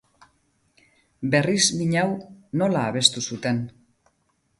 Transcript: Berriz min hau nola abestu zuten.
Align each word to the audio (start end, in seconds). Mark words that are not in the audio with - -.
Berriz 1.35 1.65
min 1.81 1.93
hau 2.01 2.07
nola 2.61 2.81
abestu 2.93 3.23
zuten. 3.29 3.61